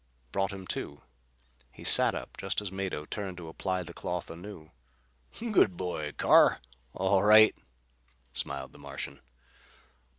[0.31, 1.03] Brought him to.
[1.71, 4.71] He sat up just as Mado turned to apply the cloth anew.
[5.39, 6.59] "Good boy, Carr!
[6.95, 7.55] All right?"
[8.33, 9.19] smiled the Martian.